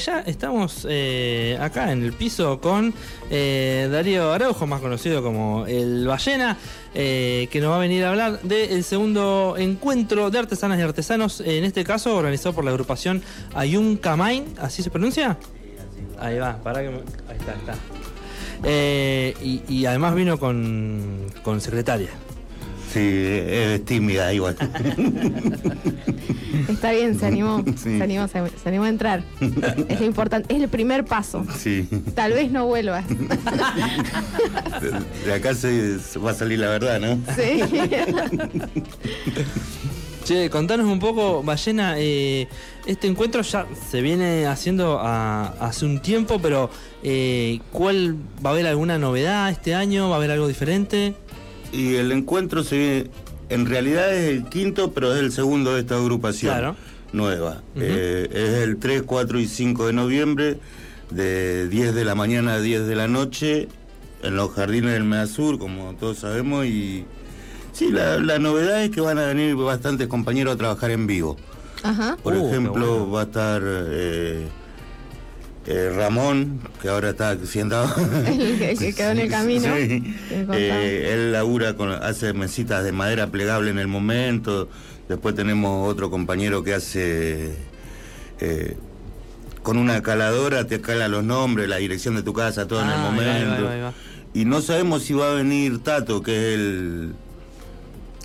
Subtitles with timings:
[0.00, 2.92] ya estamos eh, acá en el piso con
[3.30, 6.56] eh, Darío Araujo, más conocido como el Ballena,
[6.94, 11.40] eh, que nos va a venir a hablar del segundo encuentro de artesanas y artesanos,
[11.40, 13.22] en este caso organizado por la agrupación
[13.54, 15.36] Ayun Kamain, ¿así se pronuncia?
[16.18, 16.96] Ahí va, para que me-
[17.28, 19.40] Ahí está, está.
[19.42, 22.10] Y, y además vino con, con secretaria.
[22.92, 24.56] Sí, es tímida igual.
[26.68, 27.64] Está bien, se animó.
[27.76, 27.98] Sí.
[27.98, 29.22] Se animó, se, se animó a entrar.
[29.88, 31.44] Es lo importante, es el primer paso.
[31.58, 31.88] Sí.
[32.14, 33.04] Tal vez no vuelvas.
[35.24, 37.18] De acá se, se va a salir la verdad, ¿no?
[37.36, 37.60] Sí.
[40.24, 42.46] Che, contanos un poco, Ballena, eh,
[42.86, 46.70] este encuentro ya se viene haciendo a- hace un tiempo, pero
[47.02, 50.08] eh, ¿cuál va a haber alguna novedad este año?
[50.10, 51.14] ¿Va a haber algo diferente?
[51.72, 53.10] Y el encuentro se viene,
[53.48, 56.76] en realidad es el quinto, pero es el segundo de esta agrupación Claro.
[57.12, 57.62] nueva.
[57.76, 60.58] Eh, es el 3, 4 y 5 de noviembre,
[61.10, 63.68] de 10 de la mañana a 10 de la noche,
[64.22, 66.66] en los jardines del Medasur, como todos sabemos.
[66.66, 67.04] Y
[67.72, 71.36] sí, la, la novedad es que van a venir bastantes compañeros a trabajar en vivo.
[71.82, 72.16] Ajá.
[72.22, 73.10] Por Uh, ejemplo, bueno.
[73.10, 74.46] va a estar eh,
[75.66, 77.82] eh, Ramón, que ahora está siendo...
[78.26, 79.64] El que, quedó en el camino.
[79.76, 80.14] Sí.
[80.52, 84.68] Eh, él labura, con, hace mesitas de madera plegable en el momento.
[85.08, 87.54] Después tenemos otro compañero que hace...
[88.40, 88.76] eh,
[89.62, 92.94] con una caladora te cala los nombres, la dirección de tu casa, todo en el
[92.94, 93.30] Ah, momento.
[93.30, 93.92] ahí va, ahí va, ahí va.
[94.32, 97.12] Y no sabemos si va a venir Tato, que es el,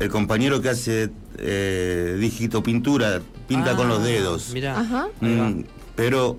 [0.00, 4.50] el compañero que hace eh, dígito pintura, pinta con los Ah, dedos.
[4.54, 4.80] Mirá.
[4.80, 5.08] Ajá.
[5.20, 5.64] Mm,
[5.96, 6.38] pero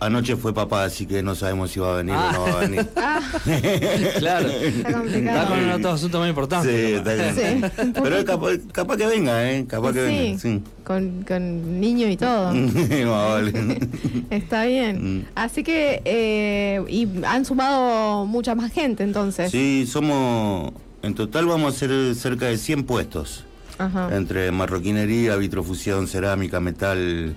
[0.00, 2.30] anoche fue papá, así que no sabemos si va a venir Ah.
[2.30, 2.88] o no va a venir.
[2.96, 3.20] Ah,
[4.18, 4.48] Claro.
[4.48, 5.48] está Está complicado.
[5.48, 6.68] con otro asunto muy importante.
[6.68, 7.10] Sí, capaz.
[7.12, 7.72] está bien.
[7.76, 9.64] Sí, Pero es capaz, capaz que venga, ¿eh?
[9.68, 10.62] Capaz que venga, Sí, sí.
[10.84, 12.52] con, con niño y todo.
[13.10, 13.78] Vale.
[14.30, 15.18] Está bien.
[15.18, 15.24] Mm.
[15.34, 19.50] Así que, eh, y han sumado mucha más gente entonces.
[19.50, 20.72] Sí, somos.
[21.02, 23.44] En total vamos a ser cerca de 100 puestos.
[23.78, 24.08] Ajá.
[24.16, 27.36] Entre marroquinería, vitrofusión, cerámica, metal.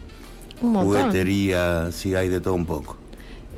[0.61, 2.97] Juguetería, sí, hay de todo un poco.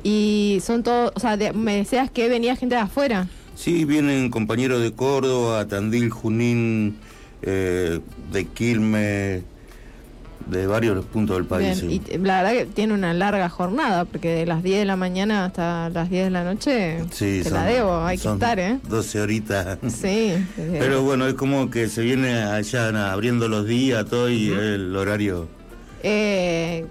[0.02, 3.28] Y son todos, o sea, de- me decías que venía gente de afuera.
[3.54, 6.96] Sí, vienen compañeros de Córdoba, Tandil, Junín,
[7.42, 8.00] eh,
[8.32, 9.42] de Quilmes,
[10.46, 11.80] de varios puntos del país.
[11.80, 12.02] Bien, sí.
[12.12, 15.46] Y la verdad que tiene una larga jornada, porque de las 10 de la mañana
[15.46, 18.58] hasta las 10 de la noche Sí, te son- la debo, hay que son estar,
[18.60, 18.78] ¿eh?
[18.88, 19.78] 12 horitas.
[19.88, 20.34] Sí.
[20.56, 25.48] Pero bueno, es como que se viene allá abriendo los días, todo y el horario.
[26.08, 26.84] Eh,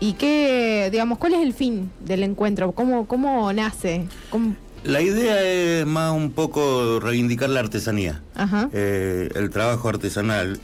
[0.00, 2.72] ¿Y qué, digamos, cuál es el fin del encuentro?
[2.72, 4.06] ¿Cómo, cómo nace?
[4.28, 4.54] ¿Cómo-
[4.84, 8.68] La idea es más un poco reivindicar la artesanía, Ajá.
[8.74, 10.60] eh, el trabajo artesanal.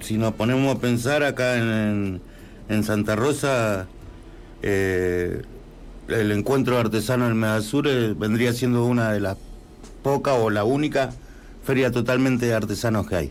[0.00, 2.20] Si nos ponemos a pensar acá en,
[2.68, 3.86] en Santa Rosa,
[4.62, 5.42] eh,
[6.08, 9.36] el encuentro artesano en Medasur eh, vendría siendo una de las
[10.02, 11.10] pocas o la única
[11.68, 13.30] feria totalmente de artesanos que hay.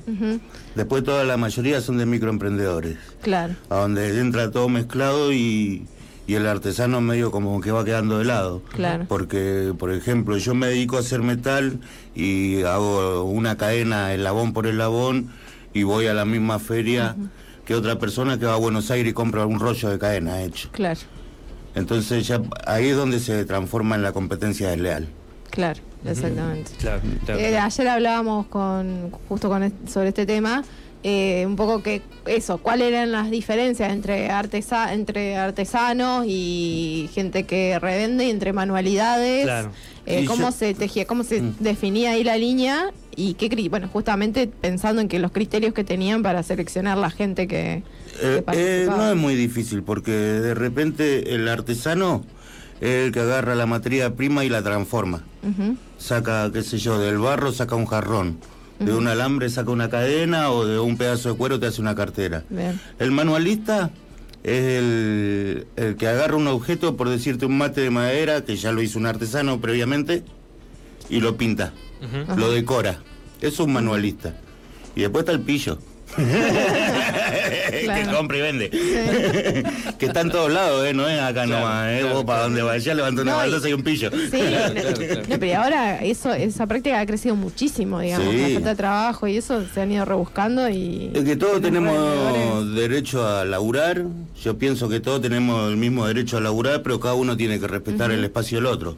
[0.76, 2.96] Después toda la mayoría son de microemprendedores.
[3.24, 3.56] Claro.
[3.72, 5.88] a donde entra todo mezclado y,
[6.28, 8.62] y el artesano medio como que va quedando de lado.
[8.76, 9.06] Claro.
[9.10, 11.80] Porque, por ejemplo, yo me dedico a hacer metal
[12.14, 15.32] y hago una cadena eslabón por eslabón
[15.74, 17.16] y voy a la misma feria
[17.66, 20.70] que otra persona que va a Buenos Aires y compra un rollo de cadena hecho.
[20.74, 21.00] Claro,
[21.74, 25.08] Entonces ya ahí es donde se transforma en la competencia desleal.
[25.50, 26.72] claro, exactamente.
[26.80, 27.40] Claro, claro.
[27.40, 30.64] Eh, ayer hablábamos con justo con sobre este tema,
[31.04, 37.44] eh, un poco que eso, cuáles eran las diferencias entre artesa entre artesanos y gente
[37.44, 39.72] que revende, y entre manualidades, Claro.
[40.06, 41.56] eh, cómo yo- se tejía, cómo se Mm.
[41.60, 46.24] definía ahí la línea y qué bueno, justamente pensando en que los criterios que tenían
[46.24, 47.84] para seleccionar la gente que,
[48.20, 48.98] que Eh, participaba.
[48.98, 52.24] no es muy difícil porque de repente el artesano
[52.82, 55.24] es el que agarra la materia prima y la transforma.
[55.98, 58.38] Saca, qué sé yo, del barro saca un jarrón,
[58.80, 61.96] de un alambre saca una cadena o de un pedazo de cuero te hace una
[61.96, 62.44] cartera.
[62.50, 62.80] bien.
[63.00, 63.92] El manualista
[64.44, 68.72] es el, el que agarra un objeto, por decirte un mate de madera, que ya
[68.72, 70.24] lo hizo un artesano previamente,
[71.10, 71.74] y lo pinta,
[72.36, 73.00] lo decora.
[73.42, 74.36] Es un manualista.
[74.96, 75.78] Y después está el pillo.
[76.18, 78.70] que compra y vende.
[80.00, 80.94] que está en todos lados, ¿eh?
[80.94, 81.98] No es acá Claro, nomás, ¿eh?
[82.02, 84.10] claro, Vos para donde vayas levanta una No, y- baldosa y un pillo.
[84.12, 85.22] Sí, Claro, no, claro.
[85.30, 88.42] no, pero ahora eso, esa práctica ha crecido muchísimo, digamos, Sí.
[88.42, 91.12] la falta de trabajo y eso se han ido rebuscando y...
[91.14, 94.04] Es que todos tenemos derecho a laburar.
[94.44, 97.68] Yo pienso que todos tenemos el mismo derecho a laburar, pero cada uno tiene que
[97.68, 98.98] respetar el espacio del otro.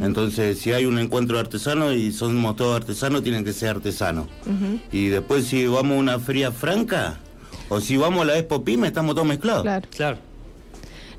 [0.00, 4.26] Entonces, si hay un encuentro de artesanos y somos todos artesanos, tienen que ser artesanos.
[4.92, 6.18] Y después, si vamos a una
[6.50, 7.16] franca
[7.68, 9.62] o si vamos a la Expo Pyme, estamos todos mezclados.
[9.62, 9.88] Claro.
[9.96, 10.16] Claro.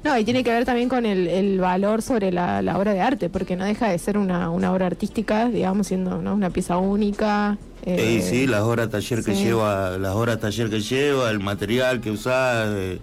[0.04, 3.02] No, y tiene que ver también con el, el valor sobre la, la obra de
[3.02, 6.34] arte, porque no deja de ser una, una obra artística, digamos, siendo ¿no?
[6.34, 7.58] una pieza única.
[7.86, 9.44] eh, Eh, sí, las horas taller que sí.
[9.44, 12.98] lleva, las horas taller que lleva, el material que usa, eh,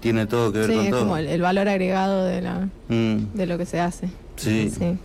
[0.00, 1.00] tiene todo que ver Sí, con es todo.
[1.00, 4.08] como el, el valor agregado de, la, Mm, de lo que se hace.
[4.36, 4.70] sí.
[4.70, 4.98] Sí.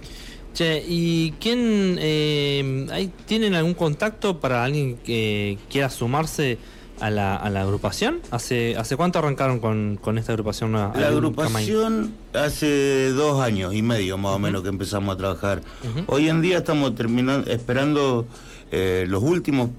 [0.54, 6.58] Che, ¿y quién eh, hay- tienen algún contacto para alguien que quiera sumarse
[7.00, 8.20] a la, a la agrupación?
[8.32, 10.94] ¿Hace, ¿Hace cuánto arrancaron con, con esta agrupación nueva?
[11.00, 15.62] La agrupación hace dos años y medio más o menos que empezamos a trabajar.
[16.08, 18.28] Hoy en día estamos terminando, esperando
[18.72, 19.70] eh, los últimos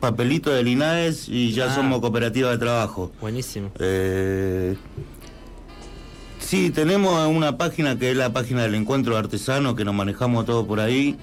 [0.00, 1.74] papelitos del INAES y ya Ah.
[1.76, 3.12] somos cooperativa de trabajo.
[3.20, 3.70] Buenísimo.
[3.78, 4.74] Eh,
[6.52, 10.66] sí, tenemos una página que es la página del encuentro artesano que nos manejamos todo
[10.66, 11.16] por ahí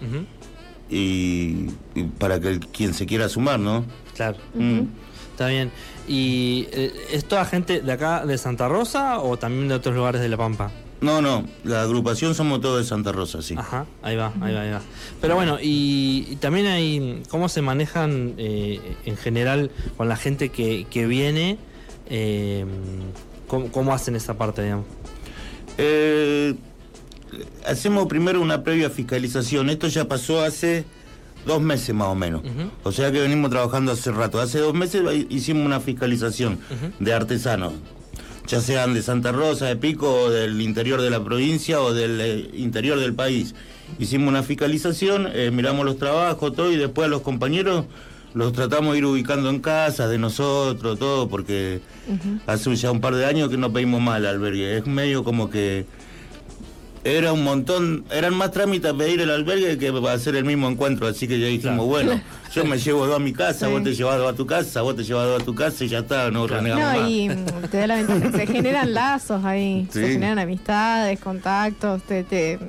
[0.90, 3.86] y, y para que el- quien se quiera sumar, ¿no?
[4.16, 4.82] Claro, Mm.
[5.32, 5.72] está bien.
[6.08, 10.20] ¿Y eh, es toda gente de acá, de Santa Rosa o también de otros lugares
[10.20, 10.72] de La Pampa?
[11.02, 13.54] No, no, la agrupación somos todos de Santa Rosa, sí.
[13.56, 14.82] Ajá, ahí va, ahí va, ahí va.
[15.22, 20.50] Pero bueno, y, y también hay, ¿cómo se manejan eh, en general con la gente
[20.50, 21.58] que, que viene?
[22.10, 22.66] Eh,
[23.50, 24.86] ¿cómo, cómo hacen esa parte, digamos?
[25.78, 26.56] Eh,
[27.66, 29.70] hacemos primero una previa fiscalización.
[29.70, 30.86] Esto ya pasó hace
[31.46, 32.44] dos meses más o menos.
[32.84, 34.40] O sea que venimos trabajando hace rato.
[34.40, 36.60] Hace dos meses hicimos una fiscalización
[37.00, 37.74] de artesanos.
[38.48, 42.20] Ya sean de Santa Rosa, de Pico, o del interior de la provincia o del
[42.20, 43.54] eh, interior del país.
[44.00, 47.86] Hicimos una fiscalización, eh, miramos los trabajos, todo, y después a los compañeros
[48.34, 51.82] los tratamos de ir ubicando en casa de nosotros, todo, porque
[52.48, 54.78] hace ya un par de años que no pedimos mal albergue.
[54.78, 55.86] Es medio como que
[57.04, 61.28] era un montón, eran más trámites pedir el albergue que hacer el mismo encuentro, así
[61.30, 62.20] que ya dijimos, bueno,
[62.54, 63.72] yo me llevo dos a mi casa, Sí.
[63.72, 65.88] vos te llevas dos a tu casa, vos te llevas dos a tu casa y
[65.88, 67.10] ya está, no renegamos No, más.
[67.10, 67.30] y
[67.72, 72.60] te da la ventaja, se generan lazos ahí, se generan amistades, contactos, te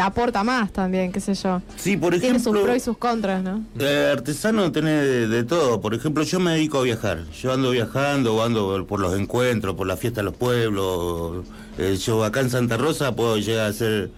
[0.00, 1.62] aporta más también, qué sé yo.
[1.76, 3.62] Sí, por Tiene sus ejemplo, pros y sus contras, ¿no?
[3.78, 5.80] eh, artesano tiene de, de todo.
[5.80, 7.24] Por ejemplo, yo me dedico a viajar.
[7.30, 11.44] Yo ando viajando, ando por los encuentros, por la fiesta de los pueblos.
[11.78, 14.10] Eh, yo acá en Santa Rosa puedo llegar a hacer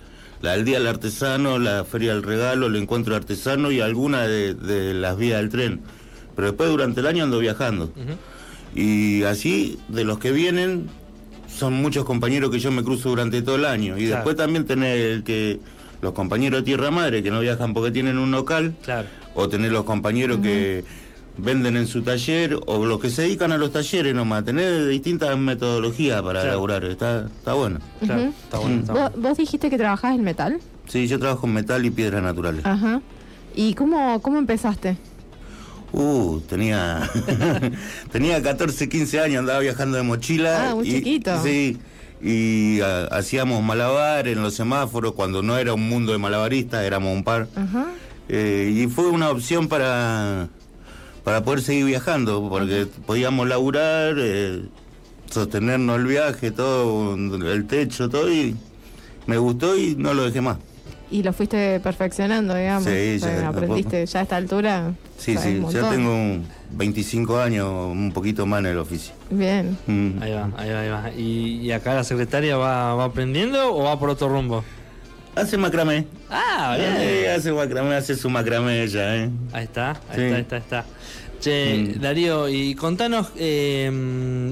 [0.42, 4.54] la del Día del Artesano, la Feria del Regalo, el Encuentro Artesano y alguna de,
[4.54, 5.80] de las vías del tren.
[6.34, 7.90] Pero después durante el año ando viajando.
[8.74, 10.88] Y así, de los que vienen,
[11.56, 13.96] son muchos compañeros que yo me cruzo durante todo el año.
[13.96, 14.16] Y Claro.
[14.16, 15.58] después también tener el que
[16.02, 19.08] los compañeros de Tierra Madre que no viajan porque tienen un local, Claro.
[19.34, 20.84] o tener los compañeros que
[21.38, 25.36] venden en su taller, o los que se dedican a los talleres nomás, tener distintas
[25.38, 26.50] metodologías para Claro.
[26.56, 27.78] laburar, está, está bueno.
[28.00, 28.30] Claro, Ujú.
[28.44, 28.80] está bueno.
[28.80, 30.58] Está ¿Vos, vos dijiste que trabajás en metal.
[30.86, 32.64] Sí, yo trabajo en metal y piedras naturales.
[32.64, 33.00] Ajá.
[33.54, 34.96] ¿Y cómo, cómo empezaste?
[35.98, 37.08] Uh, tenía
[38.12, 40.70] tenía 14, 15 años, andaba viajando de mochila.
[40.70, 41.42] Ah, muy y- chiquito.
[41.42, 41.78] Sí,
[42.20, 47.24] y hacíamos malabar en los semáforos, cuando no era un mundo de malabaristas, éramos un
[47.24, 47.48] par.
[48.28, 50.48] Eh, y fue una opción para,
[51.24, 54.62] para poder seguir viajando, porque podíamos laburar, eh,
[55.30, 58.54] sostenernos el viaje, todo, el techo, todo, y
[59.26, 60.58] me gustó y no lo dejé más.
[61.10, 62.84] Y lo fuiste perfeccionando, digamos.
[62.84, 64.92] Sí, ya, aprendiste ya a esta altura.
[65.18, 69.14] Sí, sí, ya tengo un 25 años, un poquito más en el oficio.
[69.30, 69.78] Bien.
[69.86, 70.20] Mm.
[70.20, 71.10] Ahí va, ahí va, ahí va.
[71.16, 74.64] ¿Y, y acá la secretaria va, va aprendiendo o va por otro rumbo?
[75.36, 76.06] Hace macramé.
[76.28, 77.30] Ah, Eh, bien.
[77.38, 79.30] hace macramé, hace su macramé ella, ¿eh?
[79.52, 80.22] Ahí está, ahí Sí.
[80.22, 80.84] está, ahí está, ahí está.
[81.38, 82.00] Che, Mm.
[82.00, 83.84] Darío, y contanos, eh,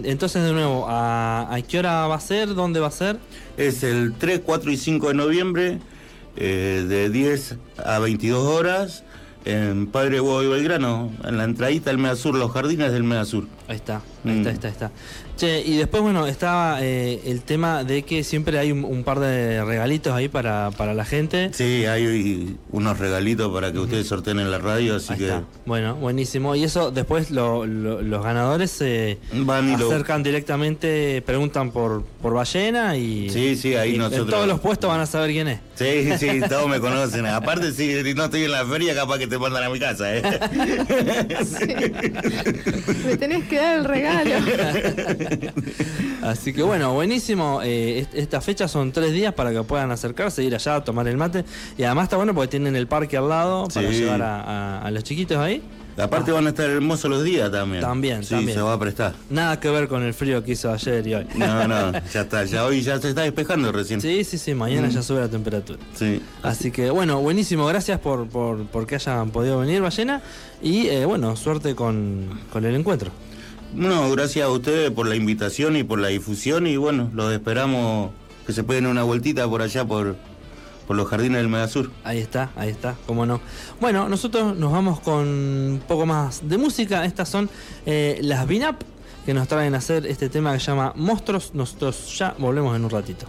[0.04, 2.54] entonces de nuevo, ¿a, a qué hora va a ser?
[2.54, 3.16] ¿Dónde va a ser?
[3.56, 5.78] Es el 3, 4 y 5 de noviembre,
[6.36, 9.04] eh, de 10 a 22 horas,
[9.44, 13.46] en Padre Huevo y Belgrano, en la entradita del Medasur, los jardines del Medasur.
[13.68, 14.38] Ahí está, ahí Mm.
[14.46, 14.90] está, ahí está, ahí está.
[15.36, 19.18] Che, y después, bueno, estaba eh, el tema de que siempre hay un, un par
[19.18, 21.50] de regalitos ahí para, para la gente.
[21.52, 25.42] Sí, hay unos regalitos para que ustedes sorteen en la radio, así Ahí que está.
[25.66, 26.54] Bueno, buenísimo.
[26.54, 29.88] Y eso después lo- lo- los ganadores se van y lo...
[29.90, 34.60] acercan directamente, preguntan por, por ballena y, Sí, sí, ahí y nosotros- en todos los
[34.60, 35.58] puestos van a saber quién es.
[35.74, 37.26] Sí, sí, todos me conocen.
[37.26, 40.22] Aparte, si no estoy en la feria, capaz que te mandan a mi casa, ¿eh?
[43.04, 44.13] Me tenés que dar el regalo.
[46.22, 47.60] Así que bueno, buenísimo.
[47.62, 51.06] Eh, est- estas fechas son tres días para que puedan acercarse, ir allá a tomar
[51.08, 51.44] el mate.
[51.76, 53.98] Y además está bueno porque tienen el parque al lado para Sí.
[53.98, 55.62] llevar a, a- a los chiquitos ahí.
[55.96, 57.80] Aparte van a estar hermosos los días también.
[57.80, 58.56] También, sí, también.
[58.58, 59.14] se va a prestar.
[59.30, 61.26] Nada que ver con el frío que hizo ayer y hoy.
[61.36, 64.00] No, no, ya está, ya hoy ya se está despejando recién.
[64.00, 64.90] Sí, sí, sí, mañana Mm.
[64.90, 65.78] ya sube la temperatura.
[65.94, 66.20] Sí.
[66.42, 70.20] Así que bueno, buenísimo, gracias por, por, por que hayan podido venir, Ballena.
[70.60, 73.12] Y eh, bueno, suerte con, con el encuentro.
[73.74, 78.12] No, gracias a ustedes por la invitación y por la difusión y bueno, los esperamos
[78.46, 80.14] que se peguen una vueltita por allá por,
[80.86, 81.90] por los jardines del Medasur.
[82.04, 83.40] Ahí está, ahí está, cómo no.
[83.80, 87.04] Bueno, nosotros nos vamos con un poco más de música.
[87.04, 87.50] Estas son
[87.84, 88.80] eh, las Binap
[89.26, 91.52] que nos traen a hacer este tema que se llama Monstruos.
[91.54, 93.26] Nosotros ya volvemos en un ratito.